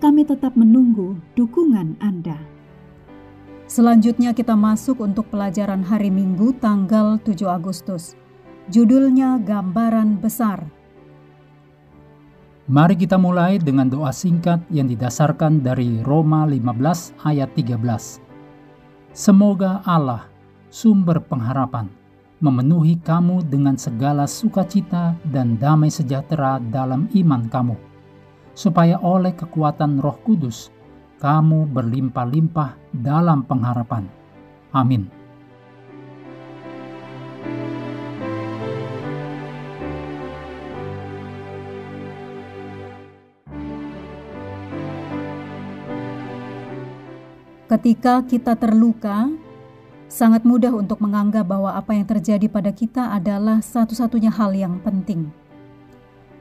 [0.00, 2.40] kami tetap menunggu dukungan Anda.
[3.68, 8.16] Selanjutnya kita masuk untuk pelajaran hari Minggu tanggal 7 Agustus.
[8.72, 10.64] Judulnya Gambaran Besar.
[12.66, 18.24] Mari kita mulai dengan doa singkat yang didasarkan dari Roma 15 ayat 13.
[19.12, 20.30] Semoga Allah,
[20.72, 21.90] sumber pengharapan,
[22.40, 27.89] memenuhi kamu dengan segala sukacita dan damai sejahtera dalam iman kamu
[28.60, 30.68] supaya oleh kekuatan Roh Kudus
[31.16, 34.04] kamu berlimpah-limpah dalam pengharapan.
[34.76, 35.08] Amin.
[47.64, 49.30] Ketika kita terluka,
[50.10, 55.30] sangat mudah untuk menganggap bahwa apa yang terjadi pada kita adalah satu-satunya hal yang penting.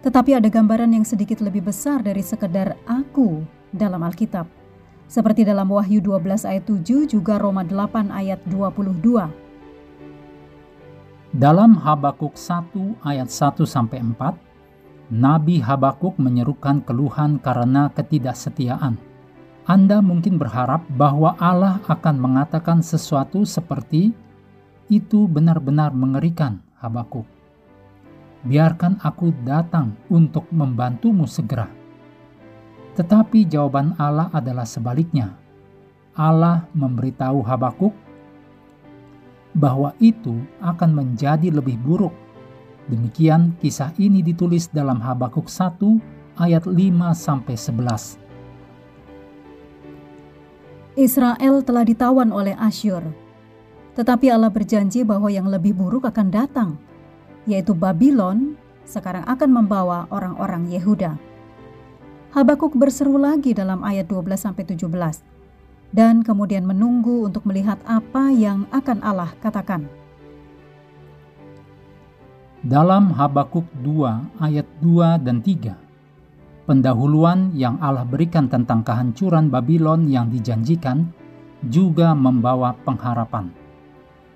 [0.00, 4.48] Tetapi ada gambaran yang sedikit lebih besar dari sekedar aku dalam Alkitab.
[5.04, 9.28] Seperti dalam Wahyu 12 ayat 7 juga Roma 8 ayat 22.
[11.36, 14.40] Dalam Habakuk 1 ayat 1 sampai 4,
[15.12, 18.96] Nabi Habakuk menyerukan keluhan karena ketidaksetiaan.
[19.68, 24.16] Anda mungkin berharap bahwa Allah akan mengatakan sesuatu seperti
[24.88, 27.39] itu benar-benar mengerikan Habakuk
[28.44, 31.68] biarkan aku datang untuk membantumu segera.
[32.96, 35.36] Tetapi jawaban Allah adalah sebaliknya.
[36.16, 37.94] Allah memberitahu Habakuk
[39.54, 42.12] bahwa itu akan menjadi lebih buruk.
[42.90, 45.78] Demikian kisah ini ditulis dalam Habakuk 1
[46.40, 46.76] ayat 5
[47.14, 48.18] sampai 11.
[50.98, 53.06] Israel telah ditawan oleh Asyur.
[53.94, 56.89] Tetapi Allah berjanji bahwa yang lebih buruk akan datang
[57.44, 61.16] yaitu Babylon, sekarang akan membawa orang-orang Yehuda.
[62.30, 64.78] Habakuk berseru lagi dalam ayat 12-17
[65.90, 69.90] dan kemudian menunggu untuk melihat apa yang akan Allah katakan.
[72.60, 75.74] Dalam Habakuk 2 ayat 2 dan 3,
[76.68, 81.08] pendahuluan yang Allah berikan tentang kehancuran Babylon yang dijanjikan
[81.64, 83.50] juga membawa pengharapan.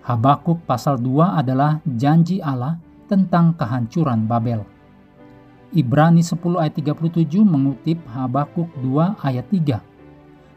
[0.00, 4.62] Habakuk pasal 2 adalah janji Allah tentang kehancuran Babel.
[5.74, 9.82] Ibrani 10 ayat 37 mengutip Habakuk 2 ayat 3,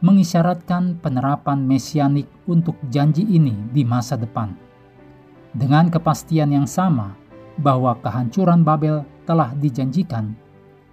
[0.00, 4.52] mengisyaratkan penerapan mesianik untuk janji ini di masa depan.
[5.54, 7.14] Dengan kepastian yang sama
[7.60, 10.34] bahwa kehancuran Babel telah dijanjikan,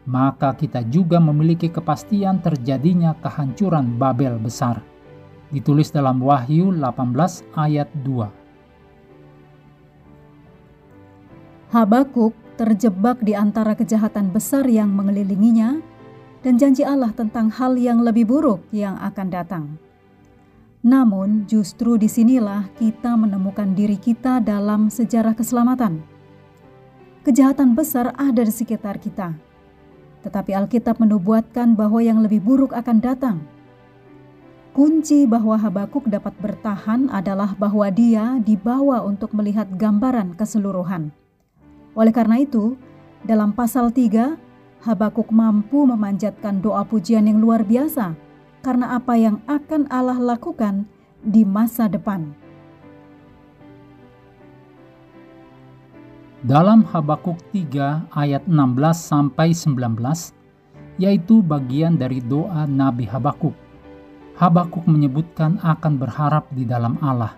[0.06, 4.82] maka kita juga memiliki kepastian terjadinya kehancuran Babel besar.
[5.52, 8.41] Ditulis dalam Wahyu 18 ayat 2.
[11.72, 15.80] Habakuk terjebak di antara kejahatan besar yang mengelilinginya
[16.44, 19.80] dan janji Allah tentang hal yang lebih buruk yang akan datang.
[20.84, 26.04] Namun, justru di sinilah kita menemukan diri kita dalam sejarah keselamatan.
[27.24, 29.32] Kejahatan besar ada di sekitar kita,
[30.28, 33.38] tetapi Alkitab menubuatkan bahwa yang lebih buruk akan datang.
[34.76, 41.21] Kunci bahwa Habakuk dapat bertahan adalah bahwa dia dibawa untuk melihat gambaran keseluruhan.
[41.92, 42.80] Oleh karena itu,
[43.28, 44.40] dalam pasal 3,
[44.82, 48.18] Habakuk mampu memanjatkan doa pujian yang luar biasa
[48.66, 50.90] karena apa yang akan Allah lakukan
[51.22, 52.34] di masa depan.
[56.42, 58.58] Dalam Habakuk 3 ayat 16
[58.98, 60.34] sampai 19
[60.98, 63.54] yaitu bagian dari doa Nabi Habakuk.
[64.42, 67.38] Habakuk menyebutkan akan berharap di dalam Allah.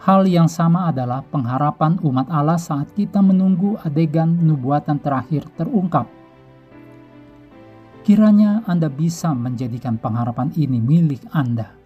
[0.00, 6.08] Hal yang sama adalah pengharapan umat Allah saat kita menunggu adegan nubuatan terakhir terungkap.
[8.00, 11.76] Kiranya Anda bisa menjadikan pengharapan ini milik Anda.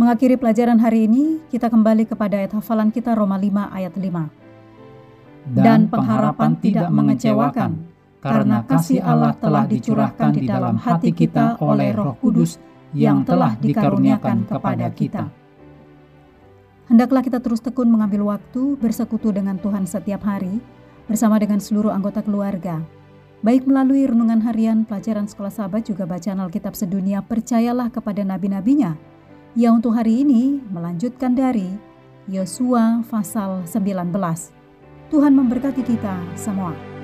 [0.00, 5.60] Mengakhiri pelajaran hari ini, kita kembali kepada ayat hafalan kita Roma 5 ayat 5.
[5.60, 7.84] Dan pengharapan tidak mengecewakan,
[8.24, 12.56] karena kasih Allah telah dicurahkan di dalam hati kita oleh Roh Kudus
[12.96, 15.45] yang telah dikaruniakan kepada kita.
[16.86, 20.62] Hendaklah kita terus tekun mengambil waktu bersekutu dengan Tuhan setiap hari
[21.10, 22.78] bersama dengan seluruh anggota keluarga.
[23.42, 28.94] Baik melalui renungan harian, pelajaran sekolah sahabat juga bacaan Alkitab sedunia, percayalah kepada nabi-nabinya
[29.56, 31.72] yang untuk hari ini melanjutkan dari
[32.28, 34.12] Yosua pasal 19.
[35.08, 36.95] Tuhan memberkati kita semua.